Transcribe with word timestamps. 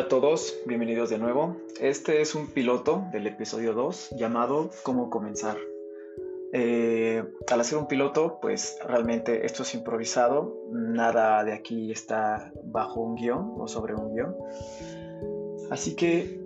Hola 0.00 0.06
a 0.06 0.08
todos, 0.08 0.56
bienvenidos 0.64 1.10
de 1.10 1.18
nuevo. 1.18 1.58
Este 1.78 2.22
es 2.22 2.34
un 2.34 2.46
piloto 2.46 3.04
del 3.12 3.26
episodio 3.26 3.74
2 3.74 4.12
llamado 4.16 4.70
Cómo 4.82 5.10
comenzar. 5.10 5.58
Eh, 6.54 7.22
al 7.52 7.60
hacer 7.60 7.76
un 7.76 7.86
piloto, 7.86 8.38
pues 8.40 8.78
realmente 8.82 9.44
esto 9.44 9.62
es 9.62 9.74
improvisado, 9.74 10.56
nada 10.72 11.44
de 11.44 11.52
aquí 11.52 11.92
está 11.92 12.50
bajo 12.64 13.02
un 13.02 13.16
guion 13.16 13.56
o 13.58 13.68
sobre 13.68 13.94
un 13.94 14.14
guion. 14.14 14.34
Así 15.70 15.94
que, 15.94 16.40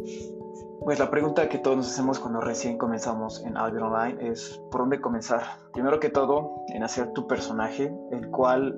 pues 0.80 0.98
la 0.98 1.08
pregunta 1.08 1.48
que 1.48 1.58
todos 1.58 1.76
nos 1.76 1.92
hacemos 1.92 2.18
cuando 2.18 2.40
recién 2.40 2.76
comenzamos 2.76 3.44
en 3.44 3.56
Albion 3.56 3.84
Online 3.84 4.32
es 4.32 4.60
¿por 4.72 4.80
dónde 4.80 5.00
comenzar? 5.00 5.42
Primero 5.72 6.00
que 6.00 6.08
todo, 6.08 6.56
en 6.74 6.82
hacer 6.82 7.12
tu 7.12 7.28
personaje, 7.28 7.94
el 8.10 8.30
cual 8.30 8.76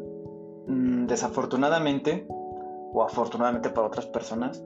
mm, 0.67 1.07
desafortunadamente 1.07 2.27
o 2.93 3.03
afortunadamente 3.03 3.71
para 3.71 3.87
otras 3.87 4.07
personas, 4.07 4.65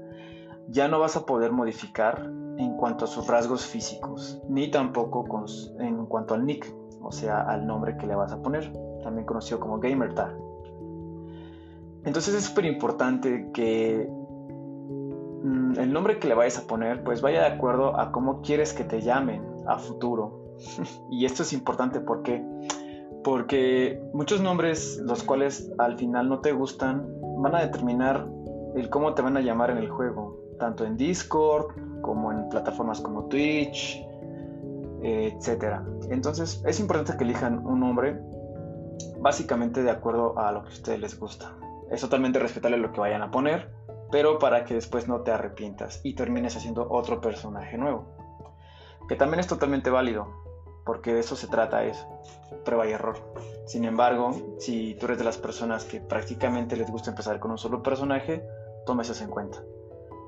ya 0.68 0.88
no 0.88 1.00
vas 1.00 1.16
a 1.16 1.26
poder 1.26 1.52
modificar 1.52 2.30
en 2.56 2.76
cuanto 2.76 3.04
a 3.04 3.08
sus 3.08 3.26
rasgos 3.26 3.66
físicos, 3.66 4.40
ni 4.48 4.70
tampoco 4.70 5.24
en 5.78 6.06
cuanto 6.06 6.34
al 6.34 6.44
nick, 6.44 6.72
o 7.02 7.10
sea, 7.10 7.40
al 7.42 7.66
nombre 7.66 7.96
que 7.96 8.06
le 8.06 8.14
vas 8.14 8.32
a 8.32 8.42
poner, 8.42 8.72
también 9.02 9.26
conocido 9.26 9.58
como 9.58 9.78
gamertag. 9.78 10.36
Entonces 12.04 12.34
es 12.34 12.44
súper 12.44 12.64
importante 12.66 13.50
que 13.52 14.08
mm, 15.42 15.78
el 15.78 15.92
nombre 15.92 16.18
que 16.18 16.28
le 16.28 16.34
vayas 16.34 16.58
a 16.58 16.66
poner 16.66 17.04
pues 17.04 17.20
vaya 17.20 17.40
de 17.40 17.46
acuerdo 17.46 17.98
a 17.98 18.10
cómo 18.12 18.40
quieres 18.40 18.72
que 18.72 18.84
te 18.84 19.00
llamen 19.00 19.42
a 19.66 19.78
futuro. 19.78 20.56
y 21.10 21.24
esto 21.24 21.42
es 21.42 21.52
importante 21.52 22.00
porque 22.00 22.44
porque 23.22 24.00
muchos 24.14 24.40
nombres 24.40 24.98
los 25.02 25.22
cuales 25.22 25.70
al 25.78 25.98
final 25.98 26.28
no 26.28 26.40
te 26.40 26.52
gustan 26.52 27.06
van 27.40 27.54
a 27.54 27.60
determinar 27.60 28.26
el 28.74 28.88
cómo 28.90 29.14
te 29.14 29.22
van 29.22 29.36
a 29.36 29.40
llamar 29.40 29.70
en 29.70 29.78
el 29.78 29.90
juego, 29.90 30.38
tanto 30.58 30.84
en 30.84 30.96
Discord 30.96 31.74
como 32.02 32.32
en 32.32 32.48
plataformas 32.48 33.00
como 33.00 33.26
Twitch, 33.26 34.06
etcétera. 35.02 35.84
Entonces 36.10 36.62
es 36.66 36.80
importante 36.80 37.16
que 37.16 37.24
elijan 37.24 37.66
un 37.66 37.80
nombre 37.80 38.20
básicamente 39.18 39.82
de 39.82 39.90
acuerdo 39.90 40.38
a 40.38 40.52
lo 40.52 40.62
que 40.62 40.68
a 40.68 40.72
ustedes 40.72 41.00
les 41.00 41.18
gusta. 41.18 41.54
Es 41.90 42.00
totalmente 42.00 42.38
respetable 42.38 42.76
lo 42.76 42.92
que 42.92 43.00
vayan 43.00 43.22
a 43.22 43.30
poner, 43.30 43.72
pero 44.10 44.38
para 44.38 44.64
que 44.64 44.74
después 44.74 45.08
no 45.08 45.22
te 45.22 45.32
arrepientas 45.32 46.00
y 46.04 46.14
termines 46.14 46.56
haciendo 46.56 46.86
otro 46.90 47.20
personaje 47.20 47.76
nuevo. 47.76 48.06
Que 49.08 49.16
también 49.16 49.40
es 49.40 49.46
totalmente 49.46 49.90
válido 49.90 50.28
porque 50.84 51.14
de 51.14 51.20
eso 51.20 51.36
se 51.36 51.46
trata, 51.46 51.84
es 51.84 52.06
prueba 52.64 52.86
y 52.86 52.92
error. 52.92 53.16
Sin 53.70 53.84
embargo, 53.84 54.32
si 54.58 54.96
tú 54.96 55.06
eres 55.06 55.18
de 55.18 55.22
las 55.22 55.38
personas 55.38 55.84
que 55.84 56.00
prácticamente 56.00 56.76
les 56.76 56.90
gusta 56.90 57.10
empezar 57.10 57.38
con 57.38 57.52
un 57.52 57.56
solo 57.56 57.84
personaje, 57.84 58.42
toma 58.84 59.02
eso 59.02 59.22
en 59.22 59.30
cuenta. 59.30 59.62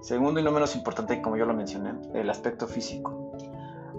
Segundo 0.01 0.39
y 0.39 0.45
no 0.45 0.53
menos 0.53 0.77
importante, 0.77 1.21
como 1.21 1.37
yo 1.37 1.45
lo 1.45 1.53
mencioné, 1.53 1.93
el 2.15 2.31
aspecto 2.31 2.69
físico. 2.69 3.33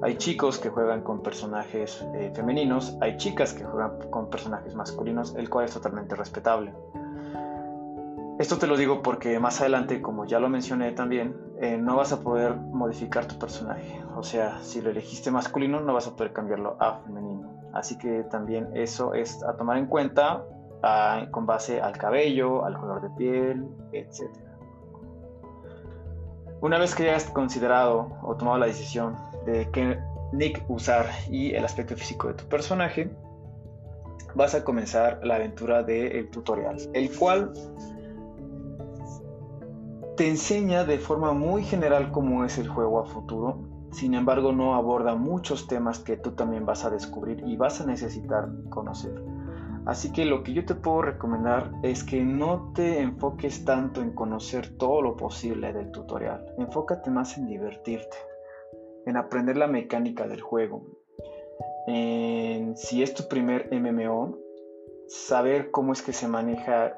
Hay 0.01 0.15
chicos 0.15 0.59
que 0.59 0.69
juegan 0.69 1.01
con 1.01 1.21
personajes 1.21 2.05
eh, 2.13 2.31
femeninos, 2.33 2.95
hay 3.01 3.17
chicas 3.17 3.53
que 3.53 3.65
juegan 3.65 4.09
con 4.09 4.29
personajes 4.29 4.75
masculinos, 4.75 5.35
el 5.35 5.49
cual 5.49 5.65
es 5.65 5.73
totalmente 5.73 6.15
respetable. 6.15 6.73
Esto 8.39 8.57
te 8.57 8.65
lo 8.65 8.77
digo 8.77 9.01
porque 9.01 9.37
más 9.41 9.59
adelante, 9.59 10.01
como 10.01 10.23
ya 10.23 10.39
lo 10.39 10.47
mencioné 10.47 10.93
también, 10.93 11.35
eh, 11.59 11.77
no 11.77 11.97
vas 11.97 12.13
a 12.13 12.21
poder 12.21 12.55
modificar 12.55 13.25
tu 13.25 13.37
personaje. 13.37 14.01
O 14.15 14.23
sea, 14.23 14.63
si 14.63 14.79
lo 14.79 14.89
elegiste 14.89 15.31
masculino, 15.31 15.81
no 15.81 15.93
vas 15.93 16.07
a 16.07 16.15
poder 16.15 16.31
cambiarlo 16.31 16.77
a 16.79 16.99
femenino. 16.99 17.52
Así 17.73 17.97
que 17.97 18.23
también 18.23 18.69
eso 18.73 19.13
es 19.13 19.43
a 19.43 19.57
tomar 19.57 19.77
en 19.77 19.87
cuenta 19.87 20.45
ah, 20.83 21.25
con 21.31 21.45
base 21.45 21.81
al 21.81 21.97
cabello, 21.97 22.63
al 22.65 22.77
color 22.77 23.01
de 23.01 23.09
piel, 23.17 23.67
etc. 23.91 24.29
Una 26.61 26.77
vez 26.77 26.95
que 26.95 27.09
hayas 27.09 27.25
considerado 27.25 28.17
o 28.21 28.35
tomado 28.35 28.59
la 28.59 28.67
decisión 28.67 29.15
de 29.45 29.69
qué 29.71 29.99
nick 30.31 30.63
usar 30.69 31.07
y 31.29 31.53
el 31.53 31.65
aspecto 31.65 31.95
físico 31.95 32.27
de 32.27 32.35
tu 32.35 32.45
personaje, 32.45 33.09
vas 34.35 34.55
a 34.55 34.63
comenzar 34.63 35.19
la 35.23 35.35
aventura 35.35 35.83
del 35.83 36.29
tutorial, 36.29 36.77
el 36.93 37.15
cual 37.17 37.53
te 40.15 40.29
enseña 40.29 40.83
de 40.83 40.99
forma 40.99 41.33
muy 41.33 41.63
general 41.63 42.11
cómo 42.11 42.45
es 42.45 42.57
el 42.57 42.67
juego 42.67 42.99
a 42.99 43.05
futuro, 43.05 43.72
sin 43.93 44.13
embargo 44.13 44.51
no 44.51 44.75
aborda 44.75 45.15
muchos 45.15 45.67
temas 45.67 45.99
que 45.99 46.17
tú 46.17 46.31
también 46.31 46.65
vas 46.65 46.85
a 46.85 46.89
descubrir 46.89 47.43
y 47.45 47.55
vas 47.55 47.79
a 47.81 47.85
necesitar 47.85 48.49
conocer. 48.69 49.23
Así 49.85 50.11
que 50.11 50.25
lo 50.25 50.43
que 50.43 50.53
yo 50.53 50.65
te 50.65 50.75
puedo 50.75 51.01
recomendar 51.01 51.71
es 51.83 52.03
que 52.03 52.23
no 52.23 52.71
te 52.73 53.01
enfoques 53.01 53.65
tanto 53.65 54.01
en 54.01 54.11
conocer 54.11 54.77
todo 54.77 55.01
lo 55.01 55.17
posible 55.17 55.73
del 55.73 55.91
tutorial, 55.91 56.45
enfócate 56.57 57.11
más 57.11 57.37
en 57.37 57.47
divertirte, 57.47 58.17
en 59.05 59.17
aprender 59.17 59.57
la 59.57 59.67
mecánica 59.67 60.27
del 60.27 60.41
juego, 60.41 60.85
si 61.85 63.03
es 63.03 63.13
tu 63.13 63.27
primer 63.27 63.69
MMO, 63.71 64.37
saber 65.07 65.71
cómo 65.71 65.93
es 65.93 66.01
que 66.01 66.13
se 66.13 66.27
maneja 66.27 66.97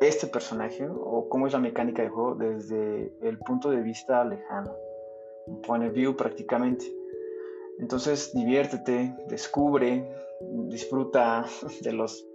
este 0.00 0.26
personaje 0.26 0.88
o 0.88 1.28
cómo 1.28 1.46
es 1.46 1.52
la 1.52 1.58
mecánica 1.58 2.02
de 2.02 2.08
juego 2.08 2.34
desde 2.34 3.12
el 3.22 3.38
punto 3.38 3.70
de 3.70 3.82
vista 3.82 4.24
lejano, 4.24 4.72
point 5.66 5.84
of 5.84 5.92
view 5.92 6.16
prácticamente. 6.16 6.84
Entonces 7.78 8.32
diviértete, 8.34 9.14
descubre, 9.28 10.08
disfruta 10.68 11.44
de 11.82 11.92
los 11.92 12.26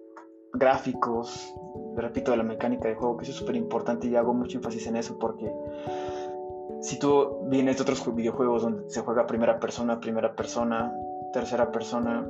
gráficos, 0.54 1.54
repito, 1.96 2.32
de 2.32 2.38
la 2.38 2.44
mecánica 2.44 2.88
de 2.88 2.96
juego, 2.96 3.18
que 3.18 3.24
eso 3.24 3.32
es 3.32 3.38
súper 3.38 3.56
importante 3.56 4.08
y 4.08 4.16
hago 4.16 4.34
mucho 4.34 4.58
énfasis 4.58 4.88
en 4.88 4.96
eso 4.96 5.20
porque 5.20 5.52
si 6.82 7.00
tú 7.00 7.40
vienes 7.48 7.78
de 7.78 7.84
otros 7.84 8.16
videojuegos 8.16 8.64
donde 8.64 8.90
se 8.90 9.02
juega 9.02 9.28
primera 9.28 9.60
persona, 9.60 10.00
primera 10.00 10.36
persona, 10.36 10.94
tercera 11.34 11.72
persona, 11.72 12.28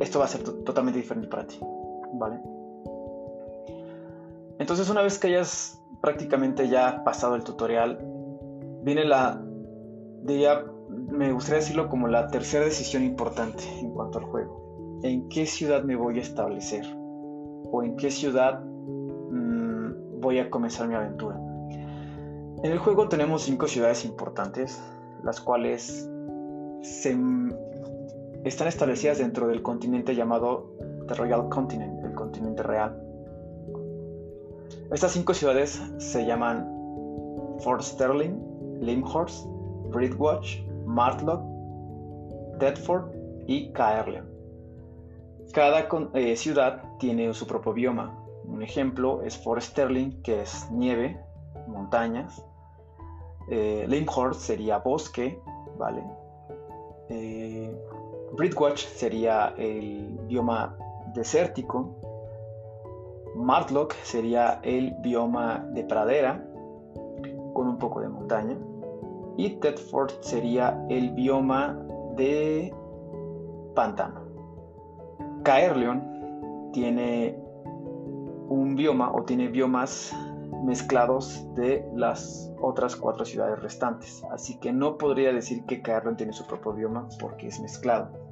esto 0.00 0.18
va 0.18 0.24
a 0.24 0.28
ser 0.28 0.42
totalmente 0.42 0.98
diferente 0.98 1.28
para 1.28 1.46
ti, 1.46 1.58
¿vale? 2.14 2.40
Entonces 4.58 4.88
una 4.90 5.02
vez 5.02 5.18
que 5.18 5.28
hayas 5.28 5.80
prácticamente 6.00 6.68
ya 6.68 7.02
pasado 7.04 7.34
el 7.34 7.44
tutorial, 7.44 7.98
viene 8.84 9.04
la, 9.04 9.42
diría, 10.22 10.64
me 10.90 11.32
gustaría 11.32 11.60
decirlo 11.60 11.88
como 11.88 12.06
la 12.06 12.28
tercera 12.28 12.64
decisión 12.64 13.02
importante 13.02 13.64
en 13.80 13.90
cuanto 13.90 14.18
al 14.18 14.24
juego. 14.26 15.00
¿En 15.02 15.28
qué 15.28 15.46
ciudad 15.46 15.82
me 15.82 15.96
voy 15.96 16.18
a 16.18 16.22
establecer? 16.22 16.84
¿O 16.96 17.82
en 17.82 17.96
qué 17.96 18.10
ciudad 18.10 18.62
mm, 18.62 20.20
voy 20.20 20.38
a 20.38 20.50
comenzar 20.50 20.86
mi 20.86 20.94
aventura? 20.94 21.40
En 22.62 22.70
el 22.70 22.78
juego 22.78 23.08
tenemos 23.08 23.42
cinco 23.42 23.66
ciudades 23.66 24.04
importantes, 24.04 24.82
las 25.22 25.40
cuales 25.40 26.08
están 28.44 28.68
establecidas 28.68 29.18
dentro 29.18 29.48
del 29.48 29.62
continente 29.62 30.14
llamado 30.14 30.70
The 31.08 31.14
Royal 31.14 31.48
Continent, 31.48 32.04
el 32.04 32.14
continente 32.14 32.62
real. 32.62 33.00
Estas 34.90 35.12
cinco 35.12 35.34
ciudades 35.34 35.82
se 35.98 36.24
llaman 36.26 36.68
Fort 37.60 37.82
Sterling, 37.82 38.53
Limhorst, 38.80 39.46
Bridgewatch, 39.90 40.60
Martlock, 40.86 41.42
Thetford 42.58 43.04
y 43.46 43.72
Caerleon. 43.72 44.28
Cada 45.52 45.88
eh, 46.14 46.36
ciudad 46.36 46.82
tiene 46.98 47.32
su 47.34 47.46
propio 47.46 47.72
bioma. 47.72 48.18
Un 48.44 48.62
ejemplo 48.62 49.22
es 49.22 49.36
Fort 49.36 49.62
Sterling, 49.62 50.22
que 50.22 50.42
es 50.42 50.70
nieve, 50.70 51.20
montañas. 51.68 52.44
Eh, 53.48 53.86
sería 54.32 54.78
bosque, 54.78 55.40
¿vale? 55.78 56.02
Eh, 57.08 57.72
sería 58.76 59.54
el 59.56 60.18
bioma 60.26 60.76
desértico. 61.14 61.94
Martlock 63.36 63.94
sería 64.02 64.60
el 64.62 64.94
bioma 65.00 65.66
de 65.72 65.84
pradera 65.84 66.44
con 67.52 67.68
un 67.68 67.78
poco 67.78 68.00
de 68.00 68.08
montaña 68.08 68.56
y 69.36 69.50
Tedford 69.60 70.12
sería 70.20 70.84
el 70.88 71.10
bioma 71.10 71.78
de 72.16 72.72
pantano. 73.74 74.22
Caerleon 75.42 76.70
tiene 76.72 77.38
un 78.48 78.74
bioma 78.76 79.12
o 79.12 79.22
tiene 79.24 79.48
biomas 79.48 80.14
mezclados 80.64 81.44
de 81.54 81.86
las 81.94 82.50
otras 82.60 82.96
cuatro 82.96 83.24
ciudades 83.24 83.60
restantes, 83.60 84.24
así 84.30 84.58
que 84.58 84.72
no 84.72 84.96
podría 84.96 85.32
decir 85.32 85.64
que 85.66 85.82
Caerleon 85.82 86.16
tiene 86.16 86.32
su 86.32 86.46
propio 86.46 86.72
bioma 86.72 87.08
porque 87.20 87.48
es 87.48 87.60
mezclado 87.60 88.24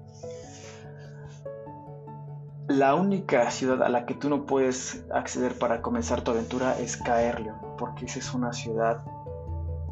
la 2.68 2.94
única 2.94 3.50
ciudad 3.50 3.82
a 3.82 3.88
la 3.88 4.06
que 4.06 4.14
tú 4.14 4.28
no 4.28 4.46
puedes 4.46 5.04
acceder 5.12 5.58
para 5.58 5.82
comenzar 5.82 6.22
tu 6.22 6.30
aventura 6.30 6.78
es 6.78 6.96
Caerleon, 6.96 7.56
porque 7.78 8.06
esa 8.06 8.18
es 8.18 8.32
una 8.34 8.52
ciudad 8.52 9.04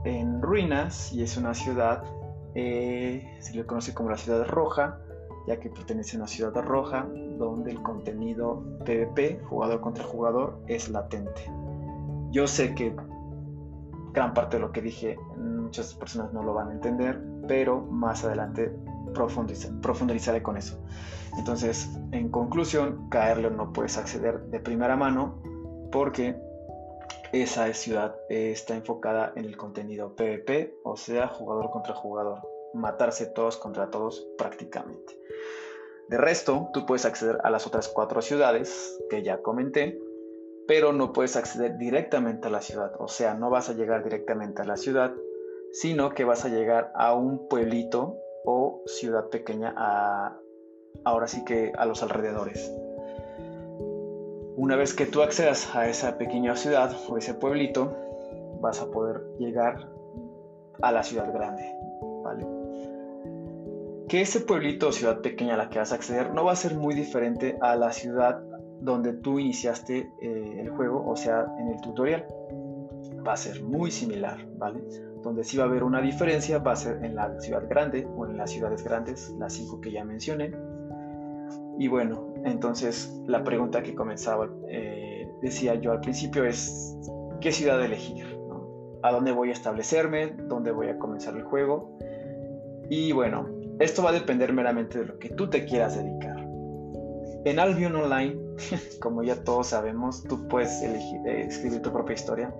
en 0.04 0.40
ruinas 0.40 1.12
y 1.12 1.22
es 1.22 1.36
una 1.36 1.54
ciudad, 1.54 2.02
eh, 2.54 3.36
se 3.40 3.54
le 3.54 3.64
conoce 3.66 3.94
como 3.94 4.10
la 4.10 4.16
ciudad 4.16 4.46
roja, 4.46 4.98
ya 5.46 5.58
que 5.58 5.70
pertenece 5.70 6.16
a 6.16 6.20
una 6.20 6.28
ciudad 6.28 6.54
roja 6.62 7.06
donde 7.38 7.72
el 7.72 7.82
contenido 7.82 8.62
PvP, 8.84 9.40
jugador 9.48 9.80
contra 9.80 10.04
jugador, 10.04 10.60
es 10.66 10.88
latente. 10.88 11.50
Yo 12.30 12.46
sé 12.46 12.74
que 12.74 12.94
gran 14.12 14.34
parte 14.34 14.56
de 14.56 14.60
lo 14.60 14.72
que 14.72 14.82
dije 14.82 15.18
muchas 15.36 15.94
personas 15.94 16.32
no 16.32 16.42
lo 16.42 16.54
van 16.54 16.68
a 16.68 16.72
entender, 16.72 17.20
pero 17.46 17.80
más 17.80 18.24
adelante 18.24 18.74
profundizaré 19.14 20.42
con 20.42 20.56
eso. 20.56 20.82
Entonces, 21.38 21.88
en 22.12 22.28
conclusión, 22.28 23.08
caerle 23.08 23.50
no 23.50 23.72
puedes 23.72 23.96
acceder 23.96 24.40
de 24.46 24.60
primera 24.60 24.96
mano 24.96 25.40
porque 25.92 26.36
esa 27.32 27.72
ciudad 27.74 28.16
está 28.28 28.74
enfocada 28.74 29.32
en 29.36 29.44
el 29.44 29.56
contenido 29.56 30.14
PvP, 30.16 30.74
o 30.82 30.96
sea, 30.96 31.28
jugador 31.28 31.70
contra 31.70 31.94
jugador, 31.94 32.40
matarse 32.74 33.26
todos 33.26 33.56
contra 33.56 33.90
todos 33.90 34.26
prácticamente. 34.36 35.18
De 36.08 36.18
resto, 36.18 36.68
tú 36.72 36.86
puedes 36.86 37.04
acceder 37.04 37.38
a 37.44 37.50
las 37.50 37.66
otras 37.66 37.88
cuatro 37.88 38.20
ciudades 38.20 38.98
que 39.08 39.22
ya 39.22 39.42
comenté, 39.42 39.98
pero 40.66 40.92
no 40.92 41.12
puedes 41.12 41.36
acceder 41.36 41.78
directamente 41.78 42.48
a 42.48 42.50
la 42.50 42.60
ciudad, 42.60 42.92
o 42.98 43.08
sea, 43.08 43.34
no 43.34 43.50
vas 43.50 43.68
a 43.68 43.74
llegar 43.74 44.02
directamente 44.02 44.62
a 44.62 44.64
la 44.64 44.76
ciudad, 44.76 45.12
sino 45.72 46.14
que 46.14 46.24
vas 46.24 46.44
a 46.44 46.48
llegar 46.48 46.92
a 46.96 47.14
un 47.14 47.48
pueblito 47.48 48.16
o 48.44 48.82
ciudad 48.86 49.28
pequeña 49.28 49.72
a, 49.76 50.36
ahora 51.04 51.28
sí 51.28 51.44
que 51.44 51.72
a 51.76 51.86
los 51.86 52.02
alrededores. 52.02 52.72
Una 54.60 54.76
vez 54.76 54.92
que 54.92 55.06
tú 55.06 55.22
accedas 55.22 55.74
a 55.74 55.88
esa 55.88 56.18
pequeña 56.18 56.54
ciudad 56.54 56.94
o 57.08 57.16
ese 57.16 57.32
pueblito, 57.32 57.96
vas 58.60 58.78
a 58.82 58.90
poder 58.90 59.22
llegar 59.38 59.88
a 60.82 60.92
la 60.92 61.02
ciudad 61.02 61.32
grande, 61.32 61.64
¿vale? 62.22 62.46
Que 64.06 64.20
ese 64.20 64.40
pueblito 64.40 64.88
o 64.88 64.92
ciudad 64.92 65.22
pequeña 65.22 65.54
a 65.54 65.56
la 65.56 65.70
que 65.70 65.78
vas 65.78 65.92
a 65.92 65.94
acceder 65.94 66.34
no 66.34 66.44
va 66.44 66.52
a 66.52 66.56
ser 66.56 66.74
muy 66.74 66.94
diferente 66.94 67.56
a 67.62 67.74
la 67.74 67.90
ciudad 67.90 68.42
donde 68.82 69.14
tú 69.14 69.38
iniciaste 69.38 70.12
eh, 70.20 70.56
el 70.60 70.68
juego, 70.68 71.08
o 71.08 71.16
sea, 71.16 71.46
en 71.58 71.68
el 71.68 71.80
tutorial. 71.80 72.26
Va 73.26 73.32
a 73.32 73.38
ser 73.38 73.62
muy 73.62 73.90
similar, 73.90 74.46
¿vale? 74.58 74.84
Donde 75.22 75.42
sí 75.42 75.56
va 75.56 75.64
a 75.64 75.68
haber 75.68 75.84
una 75.84 76.02
diferencia 76.02 76.58
va 76.58 76.72
a 76.72 76.76
ser 76.76 77.02
en 77.02 77.14
la 77.14 77.40
ciudad 77.40 77.66
grande 77.66 78.06
o 78.14 78.26
en 78.26 78.36
las 78.36 78.50
ciudades 78.50 78.84
grandes, 78.84 79.34
las 79.38 79.54
cinco 79.54 79.80
que 79.80 79.90
ya 79.90 80.04
mencioné. 80.04 80.52
Y 81.78 81.88
bueno, 81.88 82.29
entonces 82.44 83.12
la 83.26 83.44
pregunta 83.44 83.82
que 83.82 83.94
comenzaba, 83.94 84.48
eh, 84.68 85.28
decía 85.42 85.74
yo 85.74 85.92
al 85.92 86.00
principio 86.00 86.44
es, 86.44 86.96
¿qué 87.40 87.52
ciudad 87.52 87.82
elegir? 87.84 88.38
¿A 89.02 89.12
dónde 89.12 89.32
voy 89.32 89.50
a 89.50 89.52
establecerme? 89.52 90.34
¿Dónde 90.48 90.72
voy 90.72 90.88
a 90.88 90.98
comenzar 90.98 91.34
el 91.36 91.42
juego? 91.42 91.96
Y 92.90 93.12
bueno, 93.12 93.48
esto 93.78 94.02
va 94.02 94.10
a 94.10 94.12
depender 94.12 94.52
meramente 94.52 94.98
de 94.98 95.06
lo 95.06 95.18
que 95.18 95.30
tú 95.30 95.48
te 95.48 95.64
quieras 95.64 95.96
dedicar. 95.96 96.36
En 97.44 97.58
Albion 97.58 97.96
Online, 97.96 98.36
como 99.00 99.22
ya 99.22 99.42
todos 99.42 99.68
sabemos, 99.68 100.22
tú 100.24 100.46
puedes 100.48 100.82
eh, 100.82 101.46
escribir 101.48 101.80
tu 101.80 101.90
propia 101.90 102.14
historia. 102.14 102.54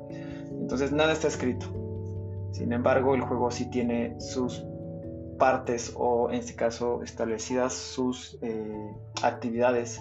Entonces 0.51 0.93
nada 0.93 1.13
está 1.13 1.29
escrito. 1.29 1.67
Sin 2.53 2.73
embargo, 2.73 3.15
el 3.15 3.21
juego 3.21 3.51
sí 3.51 3.69
tiene 3.71 4.19
sus 4.19 4.65
partes 5.41 5.93
o 5.97 6.31
en 6.31 6.37
este 6.37 6.55
caso 6.55 7.03
establecidas 7.03 7.73
sus 7.73 8.39
eh, 8.43 8.95
actividades 9.23 10.01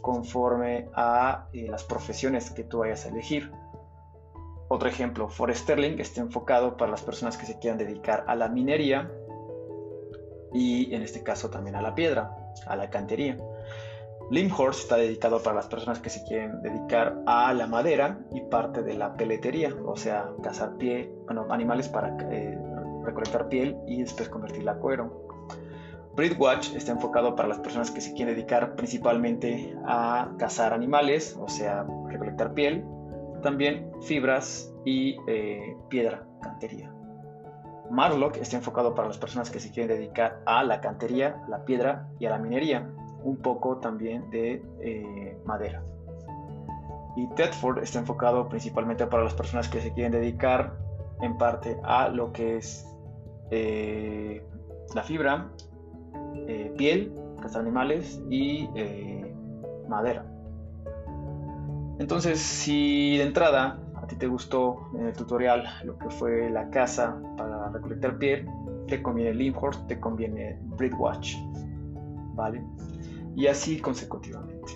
conforme 0.00 0.88
a 0.94 1.48
eh, 1.52 1.66
las 1.68 1.84
profesiones 1.84 2.50
que 2.50 2.64
tú 2.64 2.78
vayas 2.78 3.04
a 3.04 3.08
elegir. 3.10 3.50
Otro 4.68 4.88
ejemplo, 4.88 5.28
Foresterling 5.28 6.00
está 6.00 6.20
enfocado 6.22 6.76
para 6.76 6.90
las 6.90 7.02
personas 7.02 7.36
que 7.36 7.46
se 7.46 7.58
quieran 7.58 7.78
dedicar 7.78 8.24
a 8.26 8.34
la 8.34 8.48
minería 8.48 9.10
y 10.54 10.94
en 10.94 11.02
este 11.02 11.22
caso 11.22 11.50
también 11.50 11.76
a 11.76 11.82
la 11.82 11.94
piedra, 11.94 12.34
a 12.66 12.76
la 12.76 12.88
cantería. 12.88 13.36
Limhorst 14.30 14.80
está 14.80 14.96
dedicado 14.96 15.40
para 15.42 15.56
las 15.56 15.66
personas 15.66 16.00
que 16.00 16.10
se 16.10 16.24
quieren 16.24 16.62
dedicar 16.62 17.22
a 17.26 17.52
la 17.54 17.66
madera 17.66 18.18
y 18.32 18.40
parte 18.40 18.82
de 18.82 18.94
la 18.94 19.16
peletería, 19.16 19.74
o 19.84 19.96
sea, 19.96 20.30
cazar 20.42 20.76
pie, 20.78 21.12
bueno, 21.26 21.46
animales 21.50 21.88
para 21.88 22.16
eh, 22.30 22.58
recolectar 23.06 23.48
piel 23.48 23.76
y 23.86 24.02
después 24.02 24.28
convertirla 24.28 24.72
a 24.72 24.76
cuero. 24.76 25.26
Breedwatch 26.14 26.74
está 26.74 26.92
enfocado 26.92 27.36
para 27.36 27.48
las 27.48 27.58
personas 27.58 27.90
que 27.90 28.00
se 28.00 28.14
quieren 28.14 28.34
dedicar 28.34 28.74
principalmente 28.74 29.76
a 29.84 30.30
cazar 30.38 30.72
animales, 30.72 31.36
o 31.38 31.48
sea, 31.48 31.86
recolectar 32.08 32.54
piel, 32.54 32.84
también 33.42 33.90
fibras 34.02 34.72
y 34.84 35.16
eh, 35.26 35.76
piedra, 35.90 36.26
cantería. 36.42 36.90
Marlock 37.90 38.38
está 38.38 38.56
enfocado 38.56 38.94
para 38.94 39.08
las 39.08 39.18
personas 39.18 39.50
que 39.50 39.60
se 39.60 39.70
quieren 39.70 39.96
dedicar 39.96 40.40
a 40.46 40.64
la 40.64 40.80
cantería, 40.80 41.42
la 41.48 41.64
piedra 41.64 42.08
y 42.18 42.26
a 42.26 42.30
la 42.30 42.38
minería 42.38 42.90
un 43.22 43.36
poco 43.36 43.78
también 43.78 44.30
de 44.30 44.62
eh, 44.80 45.38
madera. 45.44 45.82
Y 47.16 47.26
Tedford 47.34 47.78
está 47.82 47.98
enfocado 47.98 48.48
principalmente 48.48 49.06
para 49.06 49.24
las 49.24 49.34
personas 49.34 49.68
que 49.68 49.80
se 49.80 49.92
quieren 49.92 50.12
dedicar 50.12 50.76
en 51.20 51.36
parte 51.38 51.78
a 51.82 52.08
lo 52.08 52.32
que 52.32 52.56
es 52.56 52.86
eh, 53.50 54.42
la 54.94 55.02
fibra, 55.02 55.50
eh, 56.46 56.72
piel, 56.76 57.12
cazar 57.40 57.62
animales 57.62 58.20
y 58.30 58.68
madera. 59.88 60.24
Entonces, 61.98 62.40
si 62.40 63.16
de 63.16 63.24
entrada 63.24 63.80
a 63.94 64.06
ti 64.06 64.16
te 64.16 64.26
gustó 64.26 64.90
en 64.94 65.06
el 65.06 65.12
tutorial 65.14 65.64
lo 65.84 65.96
que 65.98 66.10
fue 66.10 66.50
la 66.50 66.68
caza 66.70 67.18
para 67.36 67.70
recolectar 67.70 68.18
piel, 68.18 68.46
te 68.86 69.02
conviene 69.02 69.34
Limhorst, 69.34 69.86
te 69.86 69.98
conviene 69.98 70.58
Breedwatch. 70.76 71.36
¿Vale? 72.34 72.62
y 73.36 73.46
así 73.46 73.78
consecutivamente. 73.78 74.72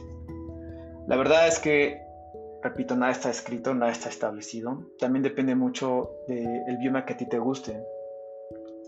La 1.08 1.16
verdad 1.16 1.48
es 1.48 1.58
que, 1.58 2.02
repito, 2.62 2.94
nada 2.94 3.10
está 3.10 3.30
escrito, 3.30 3.74
nada 3.74 3.90
está 3.90 4.10
establecido. 4.10 4.84
También 4.98 5.22
depende 5.22 5.54
mucho 5.54 6.10
del 6.28 6.76
bioma 6.78 7.04
que 7.06 7.14
a 7.14 7.16
ti 7.16 7.26
te 7.26 7.38
guste. 7.38 7.82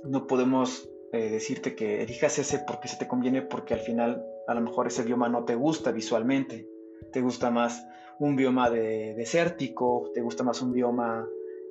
No 0.04 0.26
podemos 0.26 0.90
eh, 1.12 1.31
decirte 1.31 1.75
que 1.75 2.02
elijas 2.02 2.38
ese 2.38 2.60
porque 2.66 2.88
se 2.88 2.96
te 2.96 3.08
conviene, 3.08 3.43
porque 3.43 3.75
al 3.75 3.81
final 3.81 4.25
a 4.46 4.54
lo 4.54 4.60
mejor 4.60 4.87
ese 4.87 5.02
bioma 5.02 5.28
no 5.28 5.44
te 5.44 5.54
gusta 5.54 5.93
visualmente. 5.93 6.69
Te 7.12 7.20
gusta 7.20 7.50
más 7.50 7.84
un 8.19 8.37
bioma 8.37 8.70
de, 8.70 9.14
desértico, 9.14 10.10
te 10.14 10.22
gusta 10.22 10.44
más 10.44 10.62
un 10.62 10.72
bioma 10.72 11.26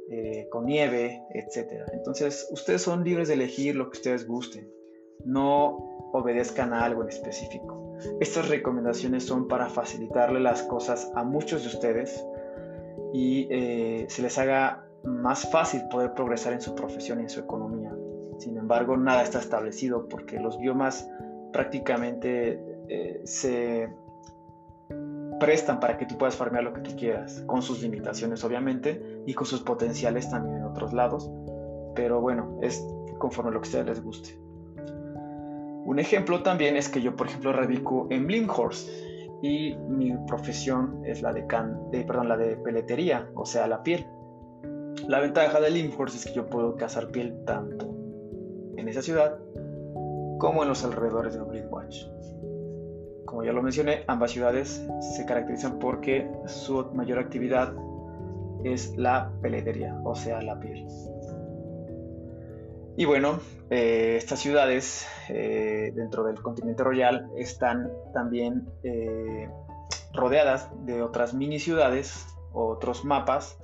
eh, 0.09 0.47
con 0.51 0.65
nieve, 0.65 1.23
etc. 1.33 1.87
Entonces, 1.93 2.47
ustedes 2.51 2.81
son 2.81 3.03
libres 3.03 3.29
de 3.29 3.35
elegir 3.35 3.75
lo 3.75 3.89
que 3.89 3.97
ustedes 3.97 4.27
gusten. 4.27 4.69
No 5.25 5.77
obedezcan 6.11 6.73
a 6.73 6.83
algo 6.83 7.03
en 7.03 7.09
específico. 7.09 7.95
Estas 8.19 8.49
recomendaciones 8.49 9.23
son 9.23 9.47
para 9.47 9.69
facilitarle 9.69 10.39
las 10.39 10.63
cosas 10.63 11.11
a 11.15 11.23
muchos 11.23 11.61
de 11.61 11.69
ustedes 11.69 12.25
y 13.13 13.47
eh, 13.51 14.05
se 14.09 14.21
les 14.21 14.37
haga 14.37 14.85
más 15.03 15.49
fácil 15.49 15.81
poder 15.89 16.13
progresar 16.13 16.53
en 16.53 16.61
su 16.61 16.75
profesión 16.75 17.19
y 17.19 17.23
en 17.23 17.29
su 17.29 17.39
economía. 17.39 17.80
Sin 18.41 18.57
embargo, 18.57 18.97
nada 18.97 19.21
está 19.21 19.37
establecido 19.37 20.09
porque 20.09 20.39
los 20.39 20.57
biomas 20.57 21.07
prácticamente 21.53 22.59
eh, 22.89 23.21
se 23.23 23.87
prestan 25.39 25.79
para 25.79 25.95
que 25.95 26.07
tú 26.07 26.17
puedas 26.17 26.35
farmear 26.35 26.63
lo 26.63 26.73
que 26.73 26.81
tú 26.81 26.95
quieras, 26.95 27.43
con 27.45 27.61
sus 27.61 27.83
limitaciones 27.83 28.43
obviamente 28.43 29.21
y 29.27 29.35
con 29.35 29.45
sus 29.45 29.61
potenciales 29.61 30.27
también 30.31 30.57
en 30.57 30.63
otros 30.63 30.91
lados. 30.91 31.29
Pero 31.93 32.19
bueno, 32.19 32.57
es 32.63 32.83
conforme 33.19 33.51
a 33.51 33.53
lo 33.53 33.61
que 33.61 33.67
a 33.67 33.69
ustedes 33.69 33.85
les 33.85 34.03
guste. 34.03 34.39
Un 35.85 35.99
ejemplo 35.99 36.41
también 36.41 36.75
es 36.77 36.89
que 36.89 36.99
yo, 36.99 37.15
por 37.15 37.27
ejemplo, 37.27 37.53
radico 37.53 38.07
en 38.09 38.25
Blimhorst 38.25 38.89
y 39.43 39.75
mi 39.87 40.17
profesión 40.25 41.03
es 41.05 41.21
la 41.21 41.31
de, 41.31 41.43
perdón, 41.43 42.27
la 42.27 42.37
de 42.37 42.55
peletería, 42.57 43.29
o 43.35 43.45
sea, 43.45 43.67
la 43.67 43.83
piel. 43.83 44.07
La 45.07 45.19
ventaja 45.19 45.61
de 45.61 45.69
Blimhorst 45.69 46.15
es 46.15 46.25
que 46.25 46.33
yo 46.33 46.47
puedo 46.47 46.75
cazar 46.75 47.11
piel 47.11 47.43
tanto 47.45 48.00
en 48.81 48.89
esa 48.89 49.01
ciudad 49.01 49.37
como 50.39 50.63
en 50.63 50.69
los 50.69 50.83
alrededores 50.83 51.35
de 51.35 51.41
Bleedwatch. 51.41 52.05
Como 53.25 53.43
ya 53.43 53.53
lo 53.53 53.61
mencioné, 53.61 54.03
ambas 54.07 54.31
ciudades 54.31 54.83
se 54.99 55.25
caracterizan 55.25 55.79
porque 55.79 56.29
su 56.47 56.85
mayor 56.93 57.19
actividad 57.19 57.73
es 58.63 58.97
la 58.97 59.31
peletería, 59.41 59.95
o 60.03 60.15
sea, 60.15 60.41
la 60.41 60.59
piel. 60.59 60.85
Y 62.97 63.05
bueno, 63.05 63.39
eh, 63.69 64.15
estas 64.17 64.39
ciudades 64.39 65.07
eh, 65.29 65.93
dentro 65.95 66.23
del 66.23 66.41
continente 66.41 66.83
royal 66.83 67.29
están 67.37 67.89
también 68.13 68.67
eh, 68.83 69.47
rodeadas 70.13 70.69
de 70.85 71.01
otras 71.01 71.33
mini 71.33 71.59
ciudades, 71.59 72.25
otros 72.51 73.05
mapas 73.05 73.57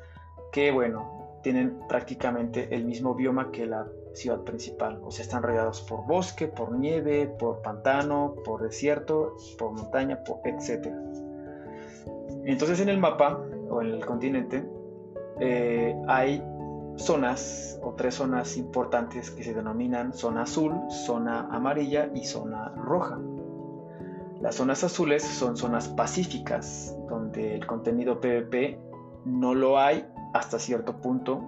que 0.51 0.71
bueno, 0.71 1.39
tienen 1.43 1.79
prácticamente 1.89 2.73
el 2.73 2.85
mismo 2.85 3.15
bioma 3.15 3.51
que 3.51 3.65
la 3.65 3.85
ciudad 4.17 4.41
principal, 4.41 4.99
o 5.03 5.11
sea, 5.11 5.23
están 5.23 5.43
rodeados 5.43 5.81
por 5.81 6.05
bosque, 6.05 6.47
por 6.47 6.71
nieve, 6.71 7.27
por 7.39 7.61
pantano, 7.61 8.35
por 8.43 8.61
desierto, 8.61 9.37
por 9.57 9.71
montaña, 9.71 10.23
por, 10.23 10.39
etc. 10.43 10.87
Entonces 12.43 12.79
en 12.79 12.89
el 12.89 12.97
mapa 12.97 13.41
o 13.69 13.81
en 13.81 13.87
el 13.87 14.05
continente 14.05 14.63
hay 16.07 16.43
zonas 16.97 17.79
o 17.83 17.93
tres 17.93 18.15
zonas 18.15 18.57
importantes 18.57 19.31
que 19.31 19.43
se 19.43 19.53
denominan 19.53 20.13
zona 20.13 20.43
azul, 20.43 20.73
zona 20.89 21.47
amarilla 21.51 22.09
y 22.13 22.25
zona 22.25 22.69
roja. 22.75 23.19
Las 24.41 24.55
zonas 24.55 24.83
azules 24.83 25.23
son 25.23 25.57
zonas 25.57 25.87
pacíficas, 25.87 26.95
donde 27.09 27.55
el 27.55 27.65
contenido 27.65 28.19
PvP 28.19 28.79
no 29.25 29.53
lo 29.53 29.79
hay 29.79 30.05
hasta 30.33 30.59
cierto 30.59 30.97
punto. 31.01 31.41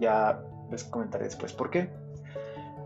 Ya 0.00 0.42
les 0.74 0.84
comentaré 0.84 1.24
después 1.24 1.52
por 1.52 1.70
qué. 1.70 1.90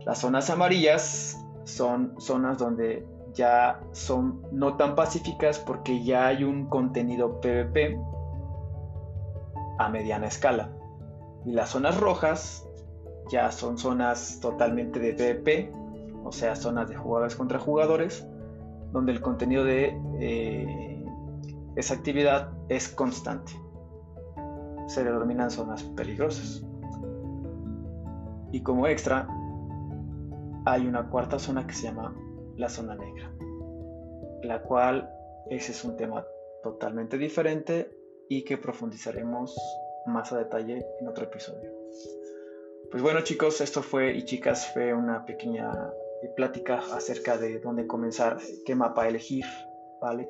Las 0.05 0.21
zonas 0.21 0.49
amarillas 0.51 1.45
son 1.65 2.15
zonas 2.19 2.59
donde 2.59 3.07
ya 3.35 3.81
son 3.93 4.43
no 4.53 4.77
tan 4.77 4.95
pacíficas 4.95 5.59
porque 5.59 6.03
ya 6.03 6.29
hay 6.29 6.45
un 6.45 6.67
contenido 6.67 7.41
PvP 7.41 7.99
a 9.79 9.89
mediana 9.89 10.27
escala. 10.27 10.71
Y 11.45 11.53
las 11.53 11.71
zonas 11.71 11.99
rojas 12.01 12.67
ya 13.31 13.53
son 13.53 13.79
zonas 13.79 14.41
totalmente 14.41 14.99
de 14.99 15.13
PvP, 15.13 15.73
o 16.25 16.33
sea, 16.33 16.57
zonas 16.57 16.89
de 16.89 16.97
jugadores 16.97 17.37
contra 17.37 17.59
jugadores, 17.59 18.27
donde 18.93 19.13
el 19.13 19.21
contenido 19.21 19.65
de 19.65 19.97
eh, 20.21 21.05
esa 21.77 21.95
actividad 21.95 22.51
es 22.69 22.89
constante. 22.89 23.53
Se 24.89 25.05
denominan 25.05 25.51
zonas 25.51 25.83
peligrosas. 25.83 26.65
Y 28.53 28.63
como 28.63 28.87
extra, 28.87 29.29
hay 30.67 30.87
una 30.87 31.09
cuarta 31.09 31.39
zona 31.39 31.67
que 31.67 31.75
se 31.75 31.85
llama 31.85 32.15
la 32.57 32.69
zona 32.69 32.95
negra, 32.95 33.33
la 34.43 34.63
cual 34.63 35.11
ese 35.51 35.73
es 35.73 35.85
un 35.85 35.97
tema 35.97 36.25
totalmente 36.63 37.19
diferente 37.19 37.91
y 38.29 38.45
que 38.45 38.59
profundizaremos 38.59 39.57
más 40.07 40.33
a 40.33 40.39
detalle 40.39 40.85
en 41.01 41.09
otro 41.09 41.25
episodio. 41.25 41.73
Pues 42.91 43.03
bueno 43.03 43.21
chicos, 43.23 43.61
esto 43.61 43.83
fue 43.83 44.13
y 44.15 44.25
chicas, 44.25 44.73
fue 44.73 44.95
una 44.95 45.25
pequeña 45.25 45.71
plática 46.37 46.81
acerca 46.95 47.37
de 47.37 47.61
dónde 47.61 47.87
comenzar, 47.87 48.39
qué 48.65 48.75
mapa 48.75 49.09
elegir, 49.09 49.45
¿vale? 50.01 50.29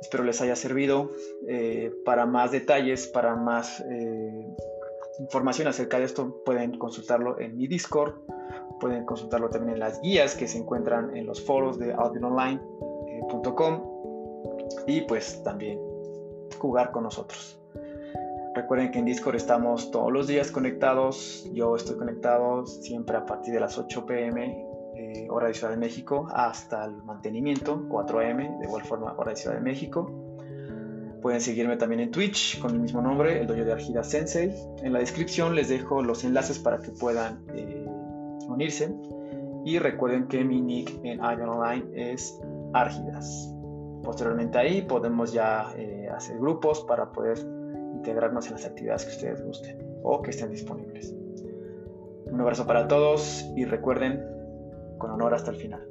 Espero 0.00 0.22
les 0.24 0.40
haya 0.40 0.54
servido. 0.54 1.10
Eh, 1.48 1.92
para 2.04 2.26
más 2.26 2.52
detalles, 2.52 3.06
para 3.08 3.34
más 3.34 3.80
eh, 3.80 4.56
información 5.18 5.68
acerca 5.68 5.98
de 5.98 6.04
esto, 6.04 6.42
pueden 6.44 6.78
consultarlo 6.78 7.38
en 7.40 7.56
mi 7.56 7.66
Discord, 7.66 8.14
pueden 8.80 9.04
consultarlo 9.04 9.50
también 9.50 9.74
en 9.74 9.80
las 9.80 10.00
guías 10.00 10.34
que 10.34 10.46
se 10.46 10.58
encuentran 10.58 11.16
en 11.16 11.26
los 11.26 11.44
foros 11.44 11.78
de 11.78 11.92
audiononline.com 11.92 13.82
y 14.86 15.00
pues 15.02 15.42
también 15.42 15.80
jugar 16.58 16.90
con 16.92 17.04
nosotros. 17.04 17.60
Recuerden 18.54 18.90
que 18.90 18.98
en 18.98 19.04
Discord 19.04 19.36
estamos 19.36 19.90
todos 19.90 20.12
los 20.12 20.26
días 20.26 20.50
conectados. 20.50 21.48
Yo 21.52 21.76
estoy 21.76 21.96
conectado 21.96 22.66
siempre 22.66 23.16
a 23.16 23.24
partir 23.24 23.54
de 23.54 23.60
las 23.60 23.78
8 23.78 24.04
pm, 24.06 24.66
eh, 24.96 25.28
hora 25.30 25.46
de 25.48 25.54
Ciudad 25.54 25.70
de 25.70 25.76
México, 25.76 26.26
hasta 26.32 26.84
el 26.84 27.02
mantenimiento, 27.04 27.84
4 27.88 28.20
am, 28.20 28.58
de 28.58 28.66
igual 28.66 28.82
forma, 28.82 29.14
hora 29.16 29.30
de 29.30 29.36
Ciudad 29.36 29.54
de 29.54 29.62
México. 29.62 30.27
Pueden 31.22 31.40
seguirme 31.40 31.76
también 31.76 32.00
en 32.00 32.10
Twitch 32.10 32.60
con 32.60 32.72
el 32.72 32.80
mismo 32.80 33.02
nombre, 33.02 33.40
el 33.40 33.46
dojo 33.46 33.64
de 33.64 33.72
Argida 33.72 34.04
Sensei. 34.04 34.54
En 34.82 34.92
la 34.92 35.00
descripción 35.00 35.54
les 35.54 35.68
dejo 35.68 36.02
los 36.02 36.24
enlaces 36.24 36.58
para 36.58 36.78
que 36.78 36.92
puedan 36.92 37.44
eh, 37.54 37.84
unirse. 38.46 38.94
Y 39.64 39.78
recuerden 39.78 40.28
que 40.28 40.44
mi 40.44 40.60
nick 40.60 41.00
en 41.02 41.18
Iron 41.18 41.48
Online 41.48 41.84
es 42.12 42.40
Argidas. 42.72 43.52
Posteriormente 44.02 44.58
ahí 44.58 44.82
podemos 44.82 45.32
ya 45.32 45.72
eh, 45.76 46.08
hacer 46.08 46.38
grupos 46.38 46.82
para 46.82 47.10
poder 47.12 47.38
integrarnos 47.94 48.46
en 48.46 48.52
las 48.52 48.64
actividades 48.64 49.04
que 49.04 49.10
ustedes 49.10 49.44
gusten 49.44 49.78
o 50.02 50.22
que 50.22 50.30
estén 50.30 50.50
disponibles. 50.50 51.14
Un 52.30 52.40
abrazo 52.40 52.66
para 52.66 52.86
todos 52.86 53.44
y 53.56 53.64
recuerden, 53.64 54.22
con 54.98 55.10
honor 55.10 55.34
hasta 55.34 55.50
el 55.50 55.56
final. 55.56 55.87